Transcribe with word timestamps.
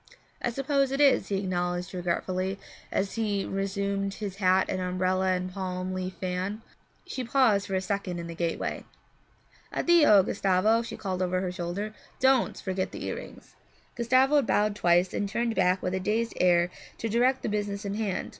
'I 0.41 0.49
suppose 0.49 0.91
it 0.91 0.99
is,' 0.99 1.27
he 1.27 1.37
acknowledged 1.41 1.93
regretfully, 1.93 2.57
as 2.91 3.13
he 3.13 3.45
resumed 3.45 4.15
his 4.15 4.37
hat 4.37 4.65
and 4.67 4.81
umbrella 4.81 5.33
and 5.33 5.53
palm 5.53 5.93
leaf 5.93 6.15
fan. 6.15 6.63
She 7.05 7.23
paused 7.23 7.67
for 7.67 7.75
a 7.75 7.81
second 7.81 8.17
in 8.17 8.25
the 8.25 8.33
gateway. 8.33 8.83
'Addio, 9.71 10.23
Gustavo,' 10.23 10.81
she 10.81 10.97
called 10.97 11.21
over 11.21 11.39
her 11.39 11.51
shoulder. 11.51 11.93
'Don't 12.19 12.59
forget 12.59 12.89
the 12.91 13.05
earrings.' 13.05 13.53
Gustavo 13.93 14.41
bowed 14.41 14.75
twice 14.75 15.13
and 15.13 15.29
turned 15.29 15.53
back 15.53 15.83
with 15.83 15.93
a 15.93 15.99
dazed 15.99 16.33
air 16.41 16.71
to 16.97 17.07
direct 17.07 17.43
the 17.43 17.47
business 17.49 17.85
in 17.85 17.93
hand. 17.93 18.29